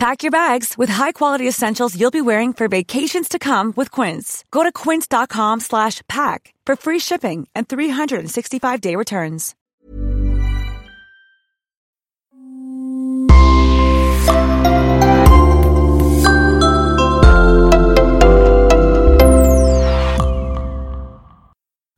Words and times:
Pack 0.00 0.22
your 0.22 0.30
bags 0.30 0.78
with 0.78 0.88
high-quality 0.88 1.46
essentials 1.46 1.94
you'll 1.94 2.10
be 2.10 2.22
wearing 2.22 2.54
for 2.54 2.68
vacations 2.68 3.28
to 3.28 3.38
come 3.38 3.74
with 3.76 3.90
Quince. 3.90 4.44
Go 4.50 4.62
to 4.62 4.72
quince.com 4.72 5.60
slash 5.60 6.00
pack 6.08 6.54
for 6.64 6.74
free 6.74 6.98
shipping 6.98 7.46
and 7.54 7.68
365-day 7.68 8.96
returns. 8.96 9.54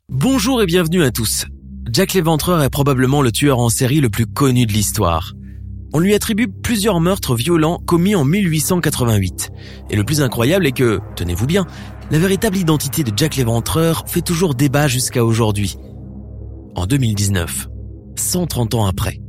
Bonjour 0.09 0.61
et 0.61 0.67
bienvenue 0.67 1.05
à 1.05 1.13
tous. 1.13 1.47
Jack 1.89 2.15
l'Éventreur 2.15 2.65
est 2.65 2.71
probablement 2.71 3.23
le 3.23 3.31
tueur 3.31 3.61
en 3.61 3.69
série 3.69 4.01
le 4.01 4.11
plus 4.11 4.27
connu 4.27 4.67
de 4.67 4.73
l'histoire. 4.73 5.35
On 5.95 5.99
lui 5.99 6.15
attribue 6.15 6.49
plusieurs 6.49 7.01
meurtres 7.01 7.35
violents 7.35 7.79
commis 7.87 8.15
en 8.15 8.25
1888. 8.25 9.51
Et 9.91 9.97
le 9.97 10.05
plus 10.05 10.23
incroyable 10.23 10.67
est 10.67 10.73
que, 10.73 11.01
tenez-vous 11.17 11.47
bien, 11.47 11.67
la 12.11 12.19
véritable 12.19 12.57
identité 12.57 13.05
de 13.05 13.13
Jack 13.15 13.37
l'Éventreur 13.37 14.05
fait 14.07 14.23
toujours 14.23 14.55
débat 14.55 14.89
jusqu'à 14.89 15.25
aujourd'hui. 15.25 15.77
En 16.75 16.87
2019, 16.87 17.69
130 18.17 18.75
ans 18.75 18.87
après. 18.87 19.21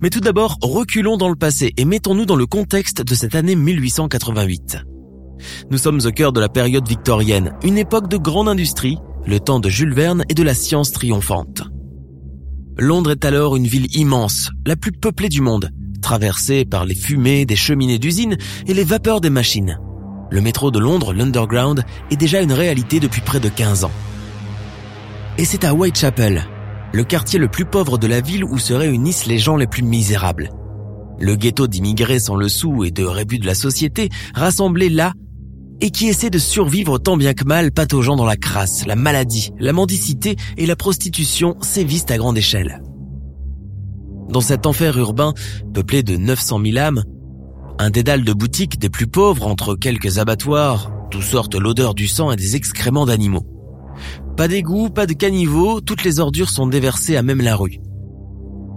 Mais 0.00 0.10
tout 0.10 0.20
d'abord, 0.20 0.58
reculons 0.60 1.16
dans 1.16 1.28
le 1.28 1.36
passé 1.36 1.72
et 1.76 1.84
mettons-nous 1.84 2.26
dans 2.26 2.36
le 2.36 2.46
contexte 2.46 3.02
de 3.02 3.14
cette 3.14 3.36
année 3.36 3.54
1888. 3.54 4.78
Nous 5.70 5.78
sommes 5.78 6.00
au 6.04 6.10
cœur 6.10 6.32
de 6.32 6.40
la 6.40 6.48
période 6.48 6.88
victorienne, 6.88 7.54
une 7.62 7.78
époque 7.78 8.08
de 8.08 8.16
grande 8.16 8.48
industrie, 8.48 8.98
le 9.24 9.38
temps 9.38 9.60
de 9.60 9.68
Jules 9.68 9.94
Verne 9.94 10.24
et 10.28 10.34
de 10.34 10.42
la 10.42 10.54
science 10.54 10.90
triomphante. 10.90 11.69
Londres 12.78 13.10
est 13.10 13.24
alors 13.24 13.56
une 13.56 13.66
ville 13.66 13.94
immense, 13.96 14.50
la 14.66 14.76
plus 14.76 14.92
peuplée 14.92 15.28
du 15.28 15.40
monde, 15.40 15.70
traversée 16.00 16.64
par 16.64 16.84
les 16.84 16.94
fumées 16.94 17.44
des 17.44 17.56
cheminées 17.56 17.98
d'usines 17.98 18.36
et 18.66 18.74
les 18.74 18.84
vapeurs 18.84 19.20
des 19.20 19.30
machines. 19.30 19.78
Le 20.30 20.40
métro 20.40 20.70
de 20.70 20.78
Londres, 20.78 21.12
l'Underground, 21.12 21.84
est 22.10 22.16
déjà 22.16 22.40
une 22.40 22.52
réalité 22.52 23.00
depuis 23.00 23.20
près 23.20 23.40
de 23.40 23.48
15 23.48 23.84
ans. 23.84 23.92
Et 25.38 25.44
c'est 25.44 25.64
à 25.64 25.74
Whitechapel, 25.74 26.46
le 26.92 27.04
quartier 27.04 27.38
le 27.38 27.48
plus 27.48 27.64
pauvre 27.64 27.98
de 27.98 28.06
la 28.06 28.20
ville 28.20 28.44
où 28.44 28.58
se 28.58 28.72
réunissent 28.72 29.26
les 29.26 29.38
gens 29.38 29.56
les 29.56 29.66
plus 29.66 29.82
misérables. 29.82 30.50
Le 31.18 31.36
ghetto 31.36 31.66
d'immigrés 31.66 32.20
sans 32.20 32.36
le 32.36 32.48
sou 32.48 32.84
et 32.84 32.90
de 32.90 33.04
rébus 33.04 33.38
de 33.38 33.46
la 33.46 33.54
société, 33.54 34.08
rassemblés 34.34 34.88
là 34.88 35.12
et 35.80 35.90
qui 35.90 36.08
essaie 36.08 36.30
de 36.30 36.38
survivre 36.38 36.98
tant 36.98 37.16
bien 37.16 37.34
que 37.34 37.44
mal 37.44 37.72
pataugeant 37.72 38.16
dans 38.16 38.24
la 38.24 38.36
crasse, 38.36 38.86
la 38.86 38.96
maladie, 38.96 39.50
la 39.58 39.72
mendicité 39.72 40.36
et 40.56 40.66
la 40.66 40.76
prostitution 40.76 41.56
sévissent 41.60 42.10
à 42.10 42.18
grande 42.18 42.38
échelle. 42.38 42.82
Dans 44.28 44.40
cet 44.40 44.66
enfer 44.66 44.96
urbain, 44.96 45.34
peuplé 45.74 46.02
de 46.02 46.16
900 46.16 46.60
000 46.64 46.78
âmes, 46.78 47.02
un 47.78 47.90
dédale 47.90 48.24
de 48.24 48.32
boutiques 48.32 48.78
des 48.78 48.90
plus 48.90 49.06
pauvres 49.06 49.46
entre 49.46 49.74
quelques 49.74 50.18
abattoirs, 50.18 50.92
d'où 51.10 51.22
sortent 51.22 51.56
l'odeur 51.56 51.94
du 51.94 52.06
sang 52.06 52.30
et 52.30 52.36
des 52.36 52.54
excréments 52.54 53.06
d'animaux. 53.06 53.46
Pas 54.36 54.48
d'égout, 54.48 54.90
pas 54.90 55.06
de 55.06 55.14
caniveau, 55.14 55.80
toutes 55.80 56.04
les 56.04 56.20
ordures 56.20 56.50
sont 56.50 56.66
déversées 56.66 57.16
à 57.16 57.22
même 57.22 57.40
la 57.40 57.56
rue. 57.56 57.80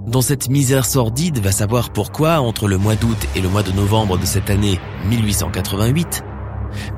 Dans 0.07 0.21
cette 0.21 0.49
misère 0.49 0.85
sordide, 0.85 1.39
va 1.39 1.51
savoir 1.51 1.91
pourquoi, 1.91 2.41
entre 2.41 2.67
le 2.67 2.77
mois 2.77 2.95
d'août 2.95 3.17
et 3.35 3.41
le 3.41 3.49
mois 3.49 3.63
de 3.63 3.71
novembre 3.71 4.17
de 4.17 4.25
cette 4.25 4.49
année 4.49 4.79
1888, 5.07 6.23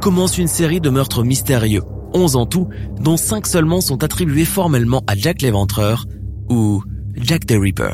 commence 0.01 0.37
une 0.37 0.47
série 0.47 0.81
de 0.81 0.89
meurtres 0.89 1.23
mystérieux, 1.23 1.83
11 2.13 2.35
en 2.35 2.45
tout, 2.45 2.69
dont 2.99 3.17
5 3.17 3.47
seulement 3.47 3.81
sont 3.81 4.03
attribués 4.03 4.45
formellement 4.45 5.03
à 5.07 5.15
Jack 5.15 5.41
l'Éventreur 5.41 6.05
ou 6.49 6.83
Jack 7.15 7.45
the 7.45 7.55
Ripper. 7.59 7.93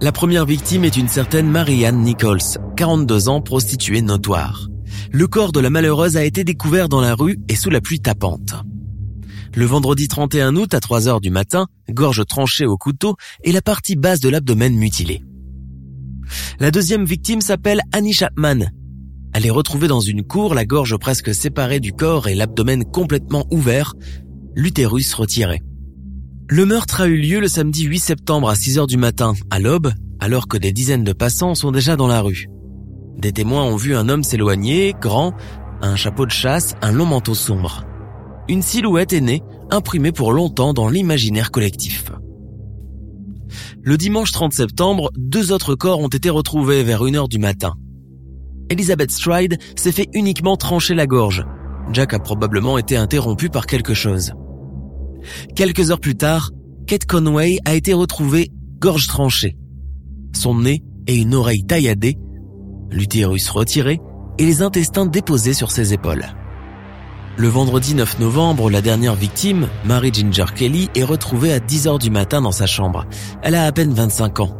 La 0.00 0.12
première 0.12 0.46
victime 0.46 0.84
est 0.84 0.96
une 0.96 1.08
certaine 1.08 1.50
Marianne 1.50 2.02
Nichols, 2.02 2.38
42 2.76 3.28
ans, 3.28 3.40
prostituée 3.40 4.00
notoire. 4.00 4.68
Le 5.10 5.26
corps 5.26 5.50
de 5.50 5.58
la 5.58 5.70
malheureuse 5.70 6.16
a 6.16 6.24
été 6.24 6.44
découvert 6.44 6.88
dans 6.88 7.00
la 7.00 7.16
rue 7.16 7.40
et 7.48 7.56
sous 7.56 7.68
la 7.68 7.80
pluie 7.80 7.98
tapante. 7.98 8.54
Le 9.56 9.64
vendredi 9.64 10.06
31 10.06 10.54
août 10.54 10.72
à 10.72 10.78
3 10.78 11.08
heures 11.08 11.20
du 11.20 11.30
matin, 11.30 11.66
gorge 11.90 12.24
tranchée 12.26 12.64
au 12.64 12.76
couteau 12.76 13.16
et 13.42 13.50
la 13.50 13.60
partie 13.60 13.96
basse 13.96 14.20
de 14.20 14.28
l'abdomen 14.28 14.76
mutilée. 14.76 15.24
La 16.60 16.70
deuxième 16.70 17.04
victime 17.04 17.40
s'appelle 17.40 17.80
Annie 17.90 18.12
Chapman. 18.12 18.70
Elle 19.34 19.46
est 19.46 19.50
retrouvée 19.50 19.88
dans 19.88 20.00
une 20.00 20.22
cour, 20.22 20.54
la 20.54 20.64
gorge 20.64 20.96
presque 20.96 21.34
séparée 21.34 21.80
du 21.80 21.92
corps 21.92 22.28
et 22.28 22.36
l'abdomen 22.36 22.84
complètement 22.84 23.48
ouvert, 23.50 23.94
l'utérus 24.54 25.12
retiré. 25.14 25.60
Le 26.50 26.64
meurtre 26.64 27.02
a 27.02 27.06
eu 27.06 27.18
lieu 27.18 27.40
le 27.40 27.46
samedi 27.46 27.84
8 27.84 27.98
septembre 27.98 28.48
à 28.48 28.54
6 28.54 28.78
heures 28.78 28.86
du 28.86 28.96
matin, 28.96 29.34
à 29.50 29.58
l'aube, 29.58 29.92
alors 30.18 30.48
que 30.48 30.56
des 30.56 30.72
dizaines 30.72 31.04
de 31.04 31.12
passants 31.12 31.54
sont 31.54 31.72
déjà 31.72 31.94
dans 31.94 32.06
la 32.06 32.22
rue. 32.22 32.48
Des 33.18 33.32
témoins 33.32 33.64
ont 33.64 33.76
vu 33.76 33.94
un 33.94 34.08
homme 34.08 34.22
s'éloigner, 34.22 34.94
grand, 34.98 35.34
un 35.82 35.94
chapeau 35.94 36.24
de 36.24 36.30
chasse, 36.30 36.74
un 36.80 36.90
long 36.90 37.04
manteau 37.04 37.34
sombre. 37.34 37.84
Une 38.48 38.62
silhouette 38.62 39.12
est 39.12 39.20
née, 39.20 39.42
imprimée 39.70 40.10
pour 40.10 40.32
longtemps 40.32 40.72
dans 40.72 40.88
l'imaginaire 40.88 41.50
collectif. 41.50 42.12
Le 43.82 43.98
dimanche 43.98 44.32
30 44.32 44.54
septembre, 44.54 45.10
deux 45.18 45.52
autres 45.52 45.74
corps 45.74 46.00
ont 46.00 46.08
été 46.08 46.30
retrouvés 46.30 46.82
vers 46.82 47.02
1 47.02 47.14
heure 47.14 47.28
du 47.28 47.38
matin. 47.38 47.74
Elizabeth 48.70 49.10
Stride 49.10 49.58
s'est 49.76 49.92
fait 49.92 50.08
uniquement 50.14 50.56
trancher 50.56 50.94
la 50.94 51.06
gorge. 51.06 51.44
Jack 51.92 52.14
a 52.14 52.18
probablement 52.18 52.78
été 52.78 52.96
interrompu 52.96 53.50
par 53.50 53.66
quelque 53.66 53.92
chose. 53.92 54.32
Quelques 55.54 55.90
heures 55.90 56.00
plus 56.00 56.16
tard, 56.16 56.50
Kate 56.86 57.06
Conway 57.06 57.58
a 57.64 57.74
été 57.74 57.92
retrouvée 57.92 58.50
gorge 58.78 59.06
tranchée. 59.06 59.56
Son 60.34 60.54
nez 60.54 60.82
et 61.06 61.16
une 61.16 61.34
oreille 61.34 61.64
tailladée, 61.64 62.18
l'utérus 62.90 63.50
retiré 63.50 64.00
et 64.38 64.44
les 64.44 64.62
intestins 64.62 65.06
déposés 65.06 65.54
sur 65.54 65.70
ses 65.70 65.92
épaules. 65.92 66.26
Le 67.36 67.48
vendredi 67.48 67.94
9 67.94 68.18
novembre, 68.18 68.68
la 68.68 68.80
dernière 68.80 69.14
victime, 69.14 69.68
Mary 69.84 70.10
Ginger 70.12 70.46
Kelly, 70.56 70.88
est 70.96 71.04
retrouvée 71.04 71.52
à 71.52 71.60
10 71.60 71.86
heures 71.86 71.98
du 71.98 72.10
matin 72.10 72.40
dans 72.40 72.52
sa 72.52 72.66
chambre. 72.66 73.06
Elle 73.42 73.54
a 73.54 73.64
à 73.64 73.70
peine 73.72 73.92
25 73.92 74.40
ans. 74.40 74.56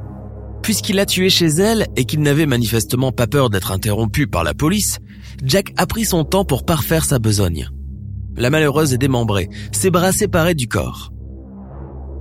Puisqu'il 0.62 0.96
l'a 0.96 1.06
tuée 1.06 1.30
chez 1.30 1.46
elle 1.46 1.86
et 1.96 2.04
qu'il 2.04 2.20
n'avait 2.20 2.46
manifestement 2.46 3.10
pas 3.10 3.26
peur 3.26 3.50
d'être 3.50 3.72
interrompu 3.72 4.26
par 4.26 4.44
la 4.44 4.54
police, 4.54 4.98
Jack 5.42 5.72
a 5.76 5.86
pris 5.86 6.04
son 6.04 6.24
temps 6.24 6.44
pour 6.44 6.64
parfaire 6.64 7.04
sa 7.04 7.18
besogne. 7.18 7.68
La 8.38 8.50
malheureuse 8.50 8.94
est 8.94 8.98
démembrée, 8.98 9.50
ses 9.72 9.90
bras 9.90 10.12
séparés 10.12 10.54
du 10.54 10.68
corps. 10.68 11.12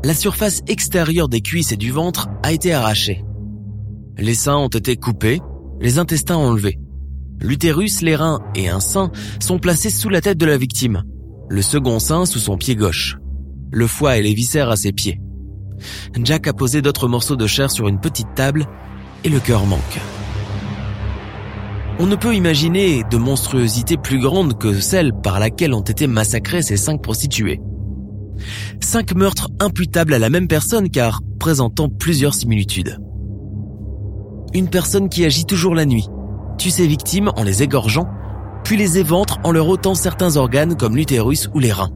La 0.04 0.16
surface 0.16 0.64
extérieure 0.68 1.30
des 1.30 1.42
cuisses 1.42 1.72
et 1.72 1.78
du 1.78 1.92
ventre 1.92 2.28
a 2.42 2.52
été 2.52 2.74
arrachée. 2.74 3.24
Les 4.18 4.34
seins 4.34 4.58
ont 4.58 4.68
été 4.68 4.96
coupés, 4.96 5.42
les 5.80 6.00
intestins 6.00 6.38
enlevés. 6.38 6.80
L'utérus, 7.40 8.02
les 8.02 8.16
reins 8.16 8.40
et 8.56 8.68
un 8.68 8.80
sein 8.80 9.12
sont 9.40 9.60
placés 9.60 9.92
sous 9.92 10.10
la 10.10 10.22
tête 10.22 10.40
de 10.40 10.48
la 10.48 10.58
victime, 10.58 11.04
le 11.50 11.62
second 11.62 12.00
sein 12.00 12.25
sous 12.25 12.40
son 12.40 12.58
pied 12.58 12.75
gauche, 12.75 13.18
le 13.72 13.86
foie 13.86 14.18
et 14.18 14.24
les 14.24 14.34
viscères 14.34 14.72
à 14.72 14.75
ses 14.75 14.94
pieds. 14.94 15.22
Jack 16.24 16.48
a 16.48 16.54
posé 16.54 16.81
d'autres 16.81 17.08
morceaux 17.08 17.36
de 17.36 17.46
chair 17.46 17.70
sur 17.70 17.88
une 17.88 18.00
petite 18.00 18.34
table 18.34 18.66
et 19.24 19.30
le 19.30 19.40
cœur 19.40 19.68
manque. 19.68 20.00
On 22.00 22.06
ne 22.06 22.16
peut 22.16 22.36
imaginer 22.36 23.04
de 23.10 23.18
monstruosité 23.18 23.98
plus 23.98 24.20
grande 24.20 24.60
que 24.60 24.80
celle 24.80 25.14
par 25.14 25.40
laquelle 25.40 25.74
ont 25.74 25.82
été 25.82 26.06
massacrées 26.06 26.62
ces 26.62 26.78
cinq 26.78 27.02
prostituées. 27.02 27.60
Cinq 28.80 29.16
meurtres 29.16 29.50
imputables 29.60 30.14
à 30.14 30.20
la 30.20 30.30
même 30.30 30.48
personne 30.48 30.90
car 30.90 31.22
présentant 31.40 31.90
plusieurs 31.90 32.36
similitudes. 32.36 33.00
Une 34.54 34.70
personne 34.70 35.10
qui 35.10 35.26
agit 35.26 35.46
toujours 35.46 35.74
la 35.74 35.86
nuit, 35.86 36.08
tue 36.60 36.70
ses 36.70 36.86
victimes 36.86 37.32
en 37.36 37.44
les 37.44 37.64
égorgeant, 37.64 38.08
puis 38.64 38.78
les 38.78 39.00
éventre 39.00 39.40
en 39.44 39.52
leur 39.52 39.68
ôtant 39.68 39.96
certains 39.96 40.38
organes 40.38 40.78
comme 40.78 40.96
l'utérus 40.96 41.50
ou 41.56 41.60
les 41.60 41.72
reins. 41.72 41.92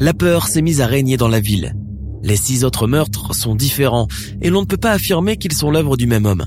La 0.00 0.14
peur 0.14 0.46
s'est 0.48 0.62
mise 0.62 0.80
à 0.80 0.86
régner 0.86 1.18
dans 1.18 1.28
la 1.28 1.40
ville. 1.40 1.74
Les 2.22 2.36
six 2.36 2.64
autres 2.64 2.86
meurtres 2.86 3.34
sont 3.34 3.54
différents 3.54 4.08
et 4.40 4.48
l'on 4.48 4.62
ne 4.62 4.66
peut 4.66 4.78
pas 4.78 4.92
affirmer 4.92 5.36
qu'ils 5.36 5.52
sont 5.52 5.70
l'œuvre 5.70 5.98
du 5.98 6.06
même 6.06 6.24
homme. 6.24 6.46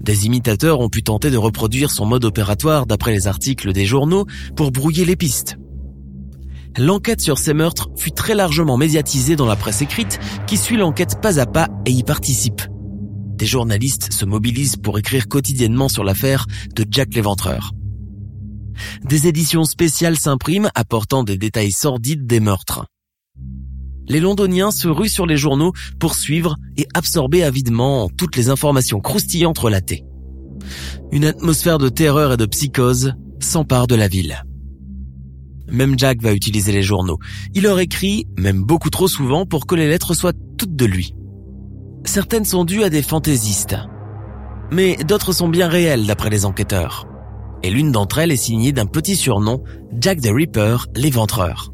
Des 0.00 0.26
imitateurs 0.26 0.80
ont 0.80 0.88
pu 0.88 1.02
tenter 1.02 1.30
de 1.30 1.36
reproduire 1.36 1.90
son 1.90 2.06
mode 2.06 2.24
opératoire 2.24 2.86
d'après 2.86 3.12
les 3.12 3.26
articles 3.26 3.72
des 3.72 3.86
journaux 3.86 4.26
pour 4.56 4.70
brouiller 4.70 5.04
les 5.04 5.16
pistes. 5.16 5.56
L'enquête 6.76 7.20
sur 7.20 7.38
ces 7.38 7.54
meurtres 7.54 7.88
fut 7.96 8.10
très 8.10 8.34
largement 8.34 8.76
médiatisée 8.76 9.36
dans 9.36 9.46
la 9.46 9.56
presse 9.56 9.80
écrite 9.80 10.18
qui 10.46 10.56
suit 10.56 10.76
l'enquête 10.76 11.20
pas 11.20 11.38
à 11.38 11.46
pas 11.46 11.68
et 11.86 11.92
y 11.92 12.02
participe. 12.02 12.62
Des 13.36 13.46
journalistes 13.46 14.12
se 14.12 14.24
mobilisent 14.24 14.76
pour 14.76 14.98
écrire 14.98 15.28
quotidiennement 15.28 15.88
sur 15.88 16.04
l'affaire 16.04 16.46
de 16.74 16.84
Jack 16.90 17.14
l'Éventreur. 17.14 17.72
Des 19.04 19.28
éditions 19.28 19.64
spéciales 19.64 20.16
s'impriment 20.16 20.70
apportant 20.74 21.24
des 21.24 21.38
détails 21.38 21.72
sordides 21.72 22.26
des 22.26 22.40
meurtres. 22.40 22.86
Les 24.06 24.20
londoniens 24.20 24.70
se 24.70 24.88
ruent 24.88 25.08
sur 25.08 25.26
les 25.26 25.36
journaux 25.36 25.72
pour 25.98 26.14
suivre 26.14 26.56
et 26.76 26.86
absorber 26.94 27.42
avidement 27.42 28.08
toutes 28.08 28.36
les 28.36 28.48
informations 28.48 29.00
croustillantes 29.00 29.58
relatées. 29.58 30.04
Une 31.12 31.24
atmosphère 31.24 31.78
de 31.78 31.88
terreur 31.88 32.32
et 32.32 32.36
de 32.36 32.46
psychose 32.46 33.14
s'empare 33.40 33.86
de 33.86 33.94
la 33.94 34.08
ville. 34.08 34.44
Même 35.68 35.98
Jack 35.98 36.22
va 36.22 36.32
utiliser 36.32 36.72
les 36.72 36.82
journaux. 36.82 37.18
Il 37.54 37.62
leur 37.62 37.78
écrit, 37.80 38.26
même 38.36 38.62
beaucoup 38.62 38.90
trop 38.90 39.08
souvent, 39.08 39.46
pour 39.46 39.66
que 39.66 39.74
les 39.74 39.88
lettres 39.88 40.14
soient 40.14 40.34
toutes 40.58 40.76
de 40.76 40.84
lui. 40.84 41.14
Certaines 42.04 42.44
sont 42.44 42.64
dues 42.64 42.82
à 42.82 42.90
des 42.90 43.02
fantaisistes, 43.02 43.76
mais 44.70 44.96
d'autres 44.96 45.32
sont 45.32 45.48
bien 45.48 45.68
réelles 45.68 46.06
d'après 46.06 46.30
les 46.30 46.44
enquêteurs. 46.44 47.06
Et 47.62 47.70
l'une 47.70 47.92
d'entre 47.92 48.18
elles 48.18 48.32
est 48.32 48.36
signée 48.36 48.72
d'un 48.72 48.86
petit 48.86 49.16
surnom, 49.16 49.62
Jack 49.98 50.20
the 50.20 50.30
Ripper, 50.30 50.76
l'éventreur. 50.94 51.73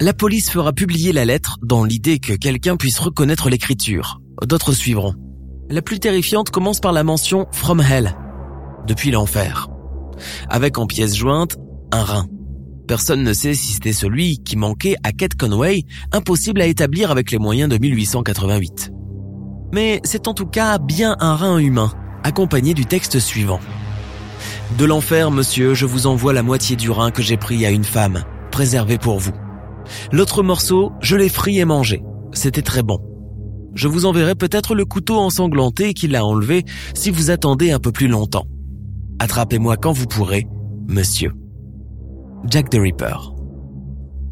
La 0.00 0.12
police 0.14 0.50
fera 0.50 0.72
publier 0.72 1.12
la 1.12 1.24
lettre 1.24 1.58
dans 1.62 1.84
l'idée 1.84 2.18
que 2.18 2.32
quelqu'un 2.32 2.76
puisse 2.76 2.98
reconnaître 2.98 3.50
l'écriture. 3.50 4.20
D'autres 4.46 4.72
suivront. 4.72 5.14
La 5.68 5.82
plus 5.82 6.00
terrifiante 6.00 6.50
commence 6.50 6.80
par 6.80 6.92
la 6.92 7.04
mention 7.04 7.46
From 7.52 7.80
Hell, 7.80 8.16
depuis 8.86 9.10
l'enfer, 9.10 9.68
avec 10.48 10.78
en 10.78 10.86
pièce 10.86 11.14
jointe 11.14 11.56
un 11.92 12.02
rein. 12.02 12.26
Personne 12.88 13.22
ne 13.22 13.32
sait 13.32 13.54
si 13.54 13.74
c'était 13.74 13.92
celui 13.92 14.38
qui 14.38 14.56
manquait 14.56 14.96
à 15.04 15.12
Kate 15.12 15.36
Conway, 15.36 15.84
impossible 16.12 16.60
à 16.60 16.66
établir 16.66 17.10
avec 17.10 17.30
les 17.30 17.38
moyens 17.38 17.70
de 17.70 17.78
1888 17.78 18.90
mais 19.72 20.00
c'est 20.04 20.28
en 20.28 20.34
tout 20.34 20.46
cas 20.46 20.78
bien 20.78 21.16
un 21.20 21.34
rein 21.34 21.58
humain, 21.58 21.92
accompagné 22.24 22.74
du 22.74 22.86
texte 22.86 23.18
suivant. 23.18 23.60
De 24.78 24.84
l'enfer, 24.84 25.30
monsieur, 25.30 25.74
je 25.74 25.86
vous 25.86 26.06
envoie 26.06 26.32
la 26.32 26.42
moitié 26.42 26.76
du 26.76 26.90
rein 26.90 27.10
que 27.10 27.22
j'ai 27.22 27.36
pris 27.36 27.66
à 27.66 27.70
une 27.70 27.84
femme, 27.84 28.24
préservé 28.50 28.98
pour 28.98 29.18
vous. 29.18 29.32
L'autre 30.12 30.42
morceau, 30.42 30.92
je 31.00 31.16
l'ai 31.16 31.28
frit 31.28 31.58
et 31.58 31.64
mangé. 31.64 32.02
C'était 32.32 32.62
très 32.62 32.82
bon. 32.82 32.98
Je 33.74 33.88
vous 33.88 34.04
enverrai 34.04 34.34
peut-être 34.34 34.74
le 34.74 34.84
couteau 34.84 35.16
ensanglanté 35.18 35.94
qu'il 35.94 36.16
a 36.16 36.24
enlevé 36.24 36.64
si 36.94 37.10
vous 37.10 37.30
attendez 37.30 37.70
un 37.70 37.78
peu 37.78 37.92
plus 37.92 38.08
longtemps. 38.08 38.46
Attrapez-moi 39.18 39.76
quand 39.76 39.92
vous 39.92 40.06
pourrez, 40.06 40.46
monsieur. 40.88 41.32
Jack 42.48 42.70
the 42.70 42.78
Ripper. 42.80 43.16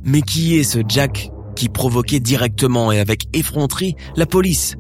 Mais 0.04 0.22
qui 0.22 0.56
est 0.56 0.64
ce 0.64 0.80
Jack 0.88 1.30
qui 1.54 1.68
provoquait 1.68 2.20
directement 2.20 2.90
et 2.90 2.98
avec 2.98 3.24
effronterie 3.32 3.94
la 4.16 4.26
police 4.26 4.76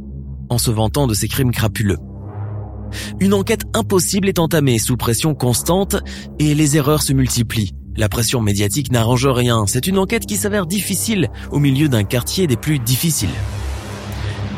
en 0.48 0.58
se 0.58 0.70
vantant 0.70 1.06
de 1.06 1.14
ses 1.14 1.28
crimes 1.28 1.52
crapuleux? 1.52 1.98
Une 3.20 3.34
enquête 3.34 3.64
impossible 3.74 4.28
est 4.28 4.38
entamée 4.38 4.78
sous 4.78 4.96
pression 4.96 5.34
constante 5.34 5.96
et 6.38 6.54
les 6.54 6.76
erreurs 6.76 7.02
se 7.02 7.12
multiplient. 7.12 7.74
La 7.98 8.08
pression 8.08 8.40
médiatique 8.40 8.92
n'arrange 8.92 9.26
rien, 9.26 9.64
c'est 9.66 9.88
une 9.88 9.98
enquête 9.98 10.24
qui 10.24 10.36
s'avère 10.36 10.66
difficile 10.66 11.30
au 11.50 11.58
milieu 11.58 11.88
d'un 11.88 12.04
quartier 12.04 12.46
des 12.46 12.56
plus 12.56 12.78
difficiles. 12.78 13.34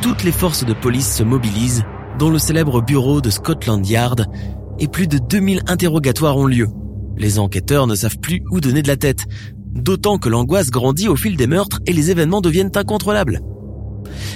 Toutes 0.03 0.25
les 0.25 0.31
forces 0.31 0.67
de 0.67 0.75
police 0.75 1.17
se 1.17 1.23
mobilisent 1.23 1.85
dans 2.19 2.29
le 2.29 2.39
célèbre 2.39 2.83
bureau 2.83 3.23
de 3.23 3.31
Scotland 3.31 3.89
Yard 3.89 4.27
et 4.79 4.89
plus 4.89 5.07
de 5.07 5.17
2000 5.17 5.63
interrogatoires 5.69 6.37
ont 6.37 6.45
lieu. 6.45 6.69
Les 7.17 7.39
enquêteurs 7.39 7.87
ne 7.87 7.95
savent 7.95 8.19
plus 8.19 8.43
où 8.51 8.61
donner 8.61 8.83
de 8.83 8.89
la 8.89 8.99
tête, 8.99 9.25
d'autant 9.73 10.19
que 10.19 10.29
l'angoisse 10.29 10.69
grandit 10.69 11.09
au 11.09 11.17
fil 11.17 11.39
des 11.39 11.47
meurtres 11.47 11.81
et 11.87 11.95
les 11.95 12.11
événements 12.11 12.43
deviennent 12.43 12.73
incontrôlables. 12.75 13.41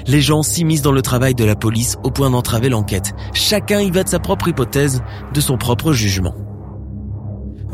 Les 0.06 0.22
gens 0.22 0.42
s'immiscent 0.42 0.80
dans 0.80 0.92
le 0.92 1.02
travail 1.02 1.34
de 1.34 1.44
la 1.44 1.56
police 1.56 1.98
au 2.04 2.10
point 2.10 2.30
d'entraver 2.30 2.70
l'enquête. 2.70 3.12
Chacun 3.34 3.80
y 3.80 3.90
va 3.90 4.02
de 4.02 4.08
sa 4.08 4.18
propre 4.18 4.48
hypothèse, 4.48 5.02
de 5.34 5.40
son 5.42 5.58
propre 5.58 5.92
jugement. 5.92 6.34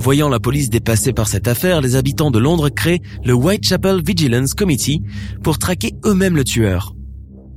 Voyant 0.01 0.31
la 0.31 0.41
police 0.41 0.71
dépassée 0.71 1.13
par 1.13 1.29
cette 1.29 1.47
affaire, 1.47 1.83
les 1.83 1.95
habitants 1.95 2.31
de 2.31 2.39
Londres 2.39 2.71
créent 2.71 3.03
le 3.23 3.35
Whitechapel 3.35 4.03
Vigilance 4.03 4.55
Committee 4.55 5.03
pour 5.43 5.59
traquer 5.59 5.93
eux-mêmes 6.07 6.37
le 6.37 6.45
tueur. 6.45 6.95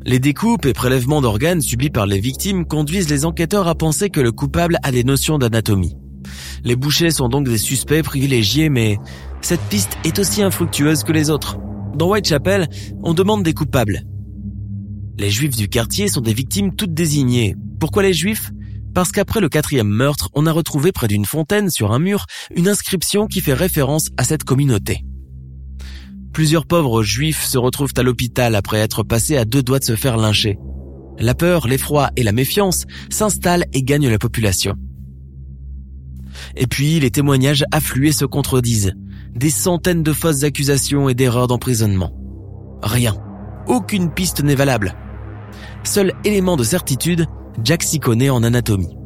Les 0.05 0.19
découpes 0.19 0.65
et 0.65 0.73
prélèvements 0.73 1.21
d'organes 1.21 1.61
subis 1.61 1.89
par 1.89 2.05
les 2.05 2.19
victimes 2.19 2.65
conduisent 2.65 3.09
les 3.09 3.23
enquêteurs 3.23 3.69
à 3.69 3.75
penser 3.75 4.09
que 4.09 4.19
le 4.19 4.33
coupable 4.33 4.77
a 4.83 4.91
des 4.91 5.05
notions 5.05 5.37
d'anatomie. 5.37 5.95
Les 6.65 6.75
bouchers 6.75 7.11
sont 7.11 7.29
donc 7.29 7.47
des 7.47 7.57
suspects 7.57 8.03
privilégiés, 8.03 8.67
mais 8.67 8.97
cette 9.39 9.61
piste 9.61 9.97
est 10.03 10.19
aussi 10.19 10.43
infructueuse 10.43 11.03
que 11.03 11.13
les 11.13 11.29
autres. 11.29 11.57
Dans 11.95 12.11
Whitechapel, 12.11 12.67
on 13.03 13.13
demande 13.13 13.43
des 13.43 13.53
coupables, 13.53 14.03
les 15.19 15.29
juifs 15.29 15.55
du 15.55 15.69
quartier 15.69 16.07
sont 16.07 16.21
des 16.21 16.33
victimes 16.33 16.75
toutes 16.75 16.93
désignées. 16.93 17.55
Pourquoi 17.79 18.01
les 18.01 18.13
juifs? 18.13 18.51
Parce 18.93 19.11
qu'après 19.11 19.41
le 19.41 19.49
quatrième 19.49 19.87
meurtre, 19.87 20.29
on 20.33 20.45
a 20.45 20.51
retrouvé 20.51 20.91
près 20.91 21.07
d'une 21.07 21.25
fontaine 21.25 21.69
sur 21.69 21.91
un 21.91 21.99
mur 21.99 22.25
une 22.55 22.67
inscription 22.67 23.27
qui 23.27 23.41
fait 23.41 23.53
référence 23.53 24.09
à 24.17 24.23
cette 24.23 24.43
communauté. 24.43 25.03
Plusieurs 26.31 26.65
pauvres 26.65 27.03
juifs 27.03 27.43
se 27.43 27.57
retrouvent 27.57 27.93
à 27.97 28.03
l'hôpital 28.03 28.55
après 28.55 28.79
être 28.79 29.03
passés 29.03 29.37
à 29.37 29.45
deux 29.45 29.61
doigts 29.61 29.79
de 29.79 29.83
se 29.83 29.95
faire 29.95 30.17
lyncher. 30.17 30.57
La 31.19 31.35
peur, 31.35 31.67
l'effroi 31.67 32.09
et 32.15 32.23
la 32.23 32.31
méfiance 32.31 32.85
s'installent 33.09 33.65
et 33.73 33.83
gagnent 33.83 34.09
la 34.09 34.17
population. 34.17 34.75
Et 36.55 36.65
puis, 36.65 36.99
les 36.99 37.11
témoignages 37.11 37.65
afflués 37.71 38.11
se 38.11 38.25
contredisent. 38.25 38.93
Des 39.35 39.51
centaines 39.51 40.03
de 40.03 40.13
fausses 40.13 40.43
accusations 40.43 41.09
et 41.09 41.13
d'erreurs 41.13 41.47
d'emprisonnement. 41.47 42.15
Rien. 42.81 43.15
Aucune 43.67 44.11
piste 44.11 44.43
n'est 44.43 44.55
valable. 44.55 44.95
Seul 45.83 46.13
élément 46.23 46.57
de 46.57 46.63
certitude, 46.63 47.27
Jack 47.61 47.83
s'y 47.83 47.99
connaît 47.99 48.29
en 48.29 48.43
anatomie. 48.43 48.97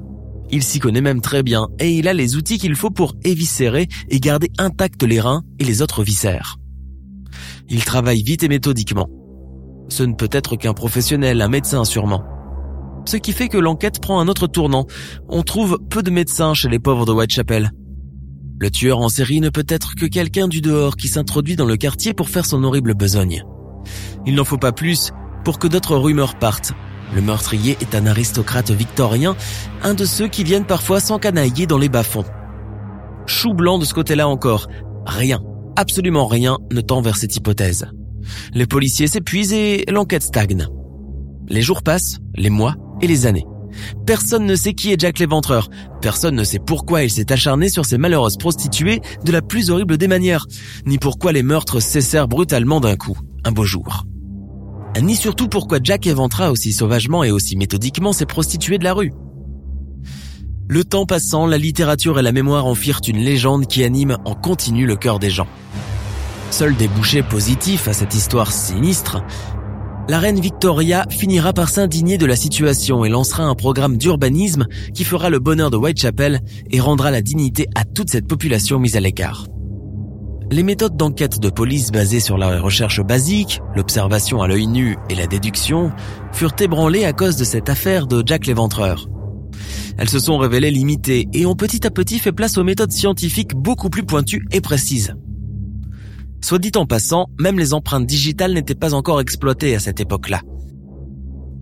Il 0.50 0.64
s'y 0.64 0.80
connaît 0.80 1.02
même 1.02 1.22
très 1.22 1.44
bien 1.44 1.68
et 1.80 1.92
il 1.92 2.08
a 2.08 2.14
les 2.14 2.36
outils 2.36 2.58
qu'il 2.58 2.76
faut 2.76 2.90
pour 2.90 3.16
éviscérer 3.24 3.88
et 4.10 4.20
garder 4.20 4.50
intacts 4.58 5.04
les 5.04 5.20
reins 5.20 5.44
et 5.60 5.66
les 5.66 5.82
autres 5.82 6.04
viscères. 6.04 6.58
Il 7.70 7.84
travaille 7.84 8.24
vite 8.24 8.44
et 8.44 8.48
méthodiquement. 8.48 9.10
Ce 9.90 10.04
ne 10.04 10.14
peut 10.14 10.30
être 10.32 10.56
qu'un 10.56 10.74
professionnel, 10.74 11.42
un 11.42 11.50
médecin 11.50 11.84
sûrement. 11.84 12.24
Ce 13.06 13.18
qui 13.18 13.34
fait 13.34 13.50
que 13.50 13.58
l'enquête 13.58 14.02
prend 14.02 14.20
un 14.20 14.28
autre 14.28 14.48
tournant. 14.48 14.86
On 15.30 15.44
trouve 15.44 15.80
peu 15.90 16.02
de 16.02 16.12
médecins 16.12 16.54
chez 16.54 16.70
les 16.70 16.80
pauvres 16.80 17.06
de 17.06 17.12
Whitechapel. 17.12 17.72
Le 18.60 18.72
tueur 18.72 19.00
en 19.00 19.10
série 19.10 19.40
ne 19.40 19.50
peut 19.50 19.66
être 19.68 19.96
que 19.96 20.06
quelqu'un 20.06 20.48
du 20.48 20.62
dehors 20.62 20.96
qui 20.96 21.08
s'introduit 21.08 21.56
dans 21.56 21.66
le 21.66 21.78
quartier 21.78 22.14
pour 22.14 22.30
faire 22.30 22.46
son 22.46 22.64
horrible 22.64 22.96
besogne. 22.96 23.44
Il 24.26 24.36
n'en 24.36 24.44
faut 24.44 24.58
pas 24.58 24.72
plus 24.72 25.12
pour 25.46 25.60
que 25.60 25.68
d'autres 25.68 25.96
rumeurs 25.96 26.40
partent. 26.40 26.74
Le 27.14 27.22
meurtrier 27.22 27.78
est 27.82 27.96
un 27.96 28.06
aristocrate 28.06 28.72
victorien, 28.72 29.36
un 29.84 29.94
de 29.94 30.06
ceux 30.06 30.28
qui 30.28 30.44
viennent 30.44 30.66
parfois 30.66 31.00
s'encanailler 31.00 31.68
dans 31.68 31.78
les 31.78 31.90
bas-fonds. 31.90 32.26
Chou 33.26 33.54
blanc 33.54 33.78
de 33.80 33.86
ce 33.86 33.94
côté-là 33.94 34.28
encore. 34.28 34.68
Rien, 35.06 35.42
absolument 35.76 36.28
rien 36.28 36.58
ne 36.72 36.82
tend 36.82 37.02
vers 37.02 37.18
cette 37.18 37.36
hypothèse. 37.36 37.88
Les 38.54 38.66
policiers 38.66 39.08
s'épuisent 39.08 39.54
et 39.54 39.86
l'enquête 39.90 40.24
stagne. 40.24 40.68
Les 41.48 41.62
jours 41.62 41.82
passent, 41.82 42.18
les 42.36 42.50
mois 42.50 42.76
et 43.02 43.08
les 43.08 43.26
années. 43.26 43.46
Personne 44.06 44.46
ne 44.46 44.56
sait 44.56 44.74
qui 44.74 44.92
est 44.92 45.00
Jack 45.00 45.20
l'Éventreur. 45.20 45.70
Personne 46.02 46.36
ne 46.36 46.44
sait 46.44 46.60
pourquoi 46.60 47.04
il 47.04 47.12
s'est 47.12 47.32
acharné 47.32 47.70
sur 47.70 47.86
ces 47.86 47.98
malheureuses 47.98 48.38
prostituées 48.38 49.02
de 49.24 49.32
la 49.32 49.42
plus 49.42 49.70
horrible 49.70 49.98
des 49.98 50.08
manières, 50.08 50.46
ni 50.86 50.98
pourquoi 50.98 51.32
les 51.32 51.44
meurtres 51.44 51.80
cessèrent 51.80 52.28
brutalement 52.28 52.80
d'un 52.80 52.96
coup, 52.96 53.18
un 53.46 53.52
beau 53.52 53.64
jour 53.64 54.04
ni 55.02 55.16
surtout 55.16 55.48
pourquoi 55.48 55.80
Jack 55.84 56.08
éventra 56.08 56.52
aussi 56.52 56.74
sauvagement 56.74 57.24
et 57.24 57.32
aussi 57.32 57.56
méthodiquement 57.56 58.14
ses 58.14 58.26
prostituées 58.26 58.78
de 58.78 58.84
la 58.84 58.94
rue. 58.94 59.14
Le 60.70 60.84
temps 60.84 61.06
passant, 61.06 61.46
la 61.46 61.58
littérature 61.58 62.20
et 62.20 62.22
la 62.22 62.32
mémoire 62.32 62.66
en 62.66 62.76
firent 62.76 63.02
une 63.08 63.20
légende 63.20 63.68
qui 63.68 63.84
anime 63.84 64.18
en 64.26 64.36
continu 64.36 64.86
le 64.86 64.96
cœur 64.96 65.20
des 65.20 65.30
gens. 65.30 65.48
Seul 66.52 66.76
débouché 66.76 67.24
positif 67.24 67.88
à 67.88 67.94
cette 67.94 68.16
histoire 68.16 68.52
sinistre, 68.52 69.24
la 70.10 70.20
reine 70.20 70.40
Victoria 70.40 71.06
finira 71.10 71.52
par 71.52 71.70
s'indigner 71.70 72.18
de 72.18 72.26
la 72.26 72.38
situation 72.38 73.04
et 73.04 73.10
lancera 73.10 73.44
un 73.44 73.56
programme 73.56 73.98
d'urbanisme 73.98 74.66
qui 74.94 75.04
fera 75.04 75.30
le 75.30 75.40
bonheur 75.40 75.70
de 75.70 75.78
Whitechapel 75.78 76.40
et 76.72 76.80
rendra 76.80 77.12
la 77.12 77.22
dignité 77.22 77.68
à 77.76 77.84
toute 77.84 78.10
cette 78.10 78.28
population 78.28 78.80
mise 78.80 78.96
à 78.96 79.02
l'écart. 79.02 79.48
Les 80.50 80.64
méthodes 80.64 80.96
d'enquête 80.96 81.40
de 81.40 81.50
police 81.50 81.92
basées 81.92 82.22
sur 82.22 82.38
la 82.38 82.62
recherche 82.62 83.02
basique, 83.02 83.60
l'observation 83.76 84.42
à 84.42 84.48
l'œil 84.48 84.68
nu 84.68 84.98
et 85.10 85.16
la 85.16 85.28
déduction 85.28 85.92
furent 86.32 86.56
ébranlées 86.58 87.04
à 87.04 87.12
cause 87.12 87.36
de 87.36 87.44
cette 87.44 87.68
affaire 87.68 88.08
de 88.08 88.24
Jack 88.26 88.46
l'Éventreur. 88.46 89.10
Elles 89.98 90.10
se 90.10 90.20
sont 90.20 90.38
révélées 90.38 90.72
limitées 90.72 91.28
et 91.34 91.46
ont 91.46 91.56
petit 91.56 91.86
à 91.86 91.92
petit 91.92 92.20
fait 92.20 92.32
place 92.32 92.58
aux 92.58 92.64
méthodes 92.64 92.94
scientifiques 92.94 93.56
beaucoup 93.56 93.90
plus 93.90 94.04
pointues 94.04 94.46
et 94.52 94.62
précises. 94.62 95.16
Soit 96.42 96.60
dit 96.60 96.72
en 96.78 96.86
passant, 96.86 97.28
même 97.38 97.60
les 97.60 97.74
empreintes 97.74 98.06
digitales 98.06 98.54
n'étaient 98.54 98.74
pas 98.74 98.94
encore 98.94 99.20
exploitées 99.20 99.76
à 99.76 99.80
cette 99.80 100.00
époque-là. 100.00 100.42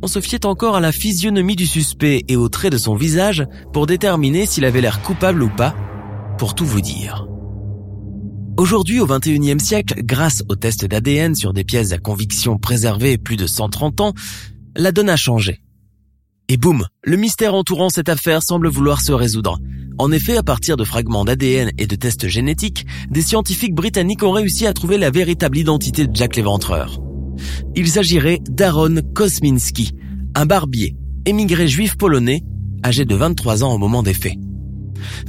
On 0.03 0.07
se 0.07 0.19
fiait 0.19 0.45
encore 0.45 0.75
à 0.75 0.79
la 0.79 0.91
physionomie 0.91 1.55
du 1.55 1.65
suspect 1.65 2.21
et 2.27 2.35
au 2.35 2.49
trait 2.49 2.69
de 2.69 2.77
son 2.77 2.93
visage 2.93 3.47
pour 3.73 3.87
déterminer 3.87 4.45
s'il 4.45 4.65
avait 4.65 4.81
l'air 4.81 5.01
coupable 5.01 5.41
ou 5.41 5.49
pas, 5.49 5.73
pour 6.37 6.53
tout 6.53 6.65
vous 6.65 6.81
dire. 6.81 7.25
Aujourd'hui, 8.57 9.01
au 9.01 9.05
XXIe 9.05 9.59
siècle, 9.59 9.95
grâce 10.01 10.41
aux 10.47 10.55
tests 10.55 10.85
d'ADN 10.85 11.35
sur 11.35 11.51
des 11.51 11.65
pièces 11.65 11.91
à 11.91 11.97
conviction 11.97 12.57
préservées 12.57 13.17
plus 13.17 13.35
de 13.35 13.47
130 13.47 13.99
ans, 13.99 14.13
la 14.77 14.93
donne 14.93 15.09
a 15.09 15.17
changé. 15.17 15.59
Et 16.47 16.55
boum, 16.55 16.85
le 17.03 17.17
mystère 17.17 17.53
entourant 17.53 17.89
cette 17.89 18.07
affaire 18.07 18.41
semble 18.41 18.69
vouloir 18.69 19.01
se 19.01 19.11
résoudre. 19.11 19.59
En 19.97 20.09
effet, 20.09 20.37
à 20.37 20.43
partir 20.43 20.77
de 20.77 20.85
fragments 20.85 21.25
d'ADN 21.25 21.71
et 21.77 21.85
de 21.85 21.95
tests 21.97 22.29
génétiques, 22.29 22.85
des 23.09 23.21
scientifiques 23.21 23.75
britanniques 23.75 24.23
ont 24.23 24.31
réussi 24.31 24.65
à 24.65 24.73
trouver 24.73 24.97
la 24.97 25.09
véritable 25.09 25.57
identité 25.57 26.07
de 26.07 26.15
Jack 26.15 26.37
l'Éventreur. 26.37 27.01
Il 27.75 27.89
s'agirait 27.89 28.39
d'Aaron 28.49 29.01
Kosminski, 29.13 29.91
un 30.33 30.45
barbier, 30.45 30.95
émigré 31.25 31.67
juif 31.67 31.97
polonais, 31.97 32.41
âgé 32.85 33.03
de 33.03 33.15
23 33.15 33.65
ans 33.65 33.73
au 33.73 33.77
moment 33.77 34.01
des 34.01 34.13
faits. 34.13 34.37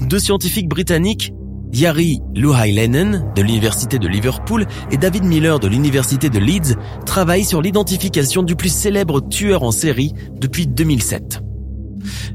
Deux 0.00 0.21
scientifiques 0.21 0.68
britanniques, 0.68 1.33
Yari 1.76 2.23
Luhailenen 2.35 3.30
de 3.37 3.42
l'université 3.42 3.99
de 3.99 4.09
Liverpool 4.09 4.66
et 4.90 4.97
David 4.97 5.25
Miller 5.25 5.61
de 5.61 5.68
l'université 5.68 6.30
de 6.30 6.38
Leeds 6.38 6.75
travaillent 7.04 7.45
sur 7.45 7.61
l'identification 7.61 8.42
du 8.42 8.56
plus 8.56 8.73
célèbre 8.73 9.21
tueur 9.21 9.62
en 9.62 9.73
série 9.73 10.14
depuis 10.40 10.66
2007. 10.66 11.42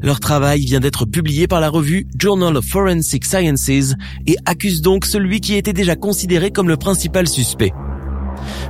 Leur 0.03 0.19
travail 0.19 0.63
vient 0.65 0.79
d'être 0.79 1.05
publié 1.05 1.48
par 1.48 1.60
la 1.60 1.69
revue 1.69 2.05
Journal 2.19 2.55
of 2.55 2.65
Forensic 2.65 3.25
Sciences 3.25 3.95
et 4.27 4.36
accuse 4.45 4.83
donc 4.83 5.05
celui 5.05 5.41
qui 5.41 5.55
était 5.55 5.74
déjà 5.74 5.95
considéré 5.95 6.51
comme 6.51 6.67
le 6.67 6.77
principal 6.77 7.27
suspect. 7.27 7.74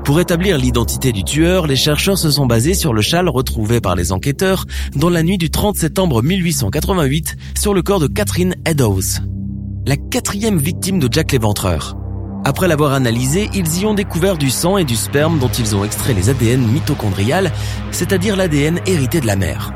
Pour 0.06 0.22
établir 0.22 0.58
l'identité 0.58 1.12
du 1.12 1.26
tueur, 1.26 1.68
les 1.68 1.76
chercheurs 1.76 2.18
se 2.18 2.32
sont 2.32 2.46
basés 2.46 2.76
sur 2.76 2.94
le 2.94 3.02
châle 3.02 3.28
retrouvé 3.28 3.82
par 3.82 3.98
les 3.98 4.14
enquêteurs 4.14 4.66
dans 4.96 5.10
la 5.10 5.22
nuit 5.22 5.38
du 5.38 5.50
30 5.50 5.76
septembre 5.76 6.24
1888 6.24 7.36
sur 7.60 7.74
le 7.74 7.82
corps 7.82 8.00
de 8.00 8.08
Catherine 8.08 8.56
Eddowes 8.66 9.20
la 9.86 9.98
quatrième 9.98 10.60
victime 10.60 11.00
de 11.00 11.08
Jack 11.12 11.32
l'Éventreur. 11.32 11.98
Après 12.46 12.68
l'avoir 12.68 12.94
analysé, 12.94 13.50
ils 13.56 13.82
y 13.82 13.86
ont 13.86 13.96
découvert 13.96 14.38
du 14.38 14.52
sang 14.52 14.78
et 14.78 14.86
du 14.86 14.96
sperme 14.96 15.40
dont 15.40 15.50
ils 15.50 15.76
ont 15.76 15.84
extrait 15.84 16.14
les 16.14 16.30
ADN 16.30 16.62
mitochondriales, 16.62 17.52
c'est-à-dire 17.92 18.36
l'ADN 18.36 18.80
hérité 18.86 19.22
de 19.22 19.28
la 19.28 19.36
mère. 19.36 19.74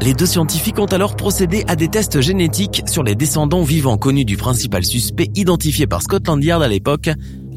Les 0.00 0.14
deux 0.14 0.26
scientifiques 0.26 0.78
ont 0.78 0.86
alors 0.86 1.16
procédé 1.16 1.64
à 1.66 1.74
des 1.74 1.88
tests 1.88 2.20
génétiques 2.20 2.82
sur 2.86 3.02
les 3.02 3.14
descendants 3.14 3.62
vivants 3.62 3.96
connus 3.96 4.24
du 4.24 4.36
principal 4.36 4.84
suspect 4.84 5.30
identifié 5.34 5.86
par 5.86 6.02
Scotland 6.02 6.42
Yard 6.42 6.62
à 6.62 6.68
l'époque, 6.68 7.10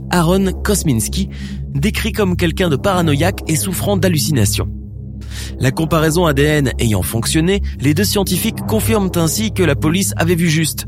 Aaron 0.10 0.52
Kosminski, 0.64 1.30
décrit 1.76 2.14
comme 2.14 2.36
quelqu'un 2.36 2.70
de 2.70 2.78
paranoïaque 2.78 3.42
et 3.48 3.56
souffrant 3.56 3.98
d'hallucinations. 3.98 4.70
La 5.60 5.70
comparaison 5.70 6.26
ADN 6.26 6.72
ayant 6.80 7.04
fonctionné, 7.04 7.62
les 7.80 7.94
deux 7.94 8.04
scientifiques 8.06 8.66
confirment 8.68 9.12
ainsi 9.16 9.52
que 9.52 9.64
la 9.64 9.76
police 9.76 10.14
avait 10.18 10.36
vu 10.36 10.50
juste 10.50 10.88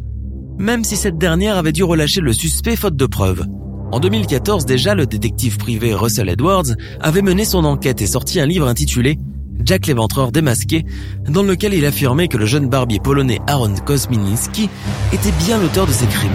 même 0.61 0.83
si 0.83 0.95
cette 0.95 1.17
dernière 1.17 1.57
avait 1.57 1.71
dû 1.71 1.83
relâcher 1.83 2.21
le 2.21 2.33
suspect 2.33 2.75
faute 2.75 2.95
de 2.95 3.05
preuves. 3.05 3.45
En 3.91 3.99
2014 3.99 4.65
déjà, 4.65 4.95
le 4.95 5.05
détective 5.05 5.57
privé 5.57 5.93
Russell 5.93 6.29
Edwards 6.29 6.75
avait 7.01 7.21
mené 7.21 7.43
son 7.43 7.65
enquête 7.65 8.01
et 8.01 8.07
sorti 8.07 8.39
un 8.39 8.45
livre 8.45 8.67
intitulé 8.67 9.17
Jack 9.63 9.87
l'éventreur 9.87 10.31
démasqué, 10.31 10.85
dans 11.29 11.43
lequel 11.43 11.73
il 11.73 11.85
affirmait 11.85 12.27
que 12.27 12.37
le 12.37 12.45
jeune 12.45 12.67
barbier 12.67 12.99
polonais 12.99 13.39
Aaron 13.47 13.75
Kosminski 13.85 14.69
était 15.13 15.31
bien 15.45 15.59
l'auteur 15.59 15.85
de 15.85 15.91
ces 15.91 16.07
crimes. 16.07 16.31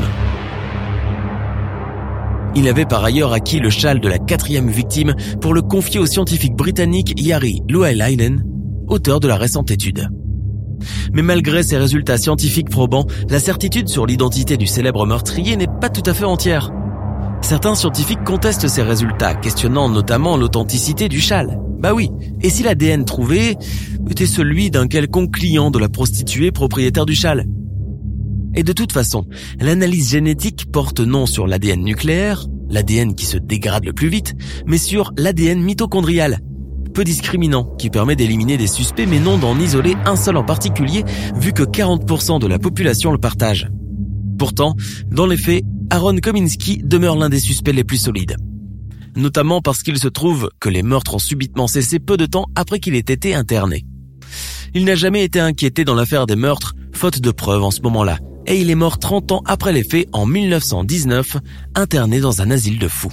Il 2.54 2.68
avait 2.68 2.86
par 2.86 3.04
ailleurs 3.04 3.32
acquis 3.32 3.58
le 3.58 3.70
châle 3.70 4.00
de 4.00 4.08
la 4.08 4.18
quatrième 4.18 4.70
victime 4.70 5.14
pour 5.40 5.54
le 5.54 5.62
confier 5.62 6.00
au 6.00 6.06
scientifique 6.06 6.54
britannique 6.54 7.20
Yari 7.20 7.62
Luailainen, 7.68 8.44
auteur 8.88 9.20
de 9.20 9.28
la 9.28 9.36
récente 9.36 9.70
étude. 9.70 10.08
Mais 11.12 11.22
malgré 11.22 11.62
ces 11.62 11.76
résultats 11.76 12.18
scientifiques 12.18 12.70
probants, 12.70 13.06
la 13.28 13.40
certitude 13.40 13.88
sur 13.88 14.06
l'identité 14.06 14.56
du 14.56 14.66
célèbre 14.66 15.06
meurtrier 15.06 15.56
n'est 15.56 15.66
pas 15.80 15.88
tout 15.88 16.08
à 16.08 16.14
fait 16.14 16.24
entière. 16.24 16.72
Certains 17.42 17.74
scientifiques 17.74 18.24
contestent 18.24 18.68
ces 18.68 18.82
résultats, 18.82 19.34
questionnant 19.34 19.88
notamment 19.88 20.36
l'authenticité 20.36 21.08
du 21.08 21.20
châle. 21.20 21.58
Bah 21.78 21.92
oui, 21.94 22.10
et 22.40 22.50
si 22.50 22.62
l'ADN 22.62 23.04
trouvé 23.04 23.56
était 24.10 24.26
celui 24.26 24.70
d'un 24.70 24.88
quelconque 24.88 25.32
client 25.32 25.70
de 25.70 25.78
la 25.78 25.88
prostituée 25.88 26.50
propriétaire 26.50 27.06
du 27.06 27.14
châle? 27.14 27.46
Et 28.54 28.62
de 28.62 28.72
toute 28.72 28.92
façon, 28.92 29.26
l'analyse 29.60 30.10
génétique 30.10 30.72
porte 30.72 31.00
non 31.00 31.26
sur 31.26 31.46
l'ADN 31.46 31.84
nucléaire, 31.84 32.46
l'ADN 32.70 33.14
qui 33.14 33.26
se 33.26 33.36
dégrade 33.36 33.84
le 33.84 33.92
plus 33.92 34.08
vite, 34.08 34.34
mais 34.66 34.78
sur 34.78 35.12
l'ADN 35.18 35.60
mitochondrial, 35.60 36.40
peu 36.96 37.04
discriminant 37.04 37.64
qui 37.76 37.90
permet 37.90 38.16
d'éliminer 38.16 38.56
des 38.56 38.66
suspects 38.66 39.06
mais 39.06 39.20
non 39.20 39.36
d'en 39.36 39.58
isoler 39.60 39.94
un 40.06 40.16
seul 40.16 40.38
en 40.38 40.44
particulier 40.44 41.04
vu 41.34 41.52
que 41.52 41.62
40% 41.62 42.40
de 42.40 42.46
la 42.46 42.58
population 42.58 43.12
le 43.12 43.18
partage. 43.18 43.68
Pourtant, 44.38 44.74
dans 45.10 45.26
les 45.26 45.36
faits, 45.36 45.62
Aaron 45.90 46.16
Kominski 46.16 46.80
demeure 46.82 47.16
l'un 47.16 47.28
des 47.28 47.38
suspects 47.38 47.74
les 47.74 47.84
plus 47.84 47.98
solides. 47.98 48.38
Notamment 49.14 49.60
parce 49.60 49.82
qu'il 49.82 49.98
se 49.98 50.08
trouve 50.08 50.48
que 50.58 50.70
les 50.70 50.82
meurtres 50.82 51.14
ont 51.14 51.18
subitement 51.18 51.66
cessé 51.66 51.98
peu 51.98 52.16
de 52.16 52.24
temps 52.24 52.46
après 52.54 52.80
qu'il 52.80 52.94
ait 52.94 53.00
été 53.00 53.34
interné. 53.34 53.84
Il 54.72 54.86
n'a 54.86 54.94
jamais 54.94 55.22
été 55.22 55.38
inquiété 55.38 55.84
dans 55.84 55.94
l'affaire 55.94 56.24
des 56.24 56.36
meurtres, 56.36 56.72
faute 56.94 57.20
de 57.20 57.30
preuves 57.30 57.62
en 57.62 57.70
ce 57.70 57.82
moment-là, 57.82 58.20
et 58.46 58.58
il 58.58 58.70
est 58.70 58.74
mort 58.74 58.98
30 58.98 59.32
ans 59.32 59.42
après 59.44 59.74
les 59.74 59.84
faits 59.84 60.08
en 60.14 60.24
1919, 60.24 61.36
interné 61.74 62.20
dans 62.20 62.40
un 62.40 62.50
asile 62.50 62.78
de 62.78 62.88
fous. 62.88 63.12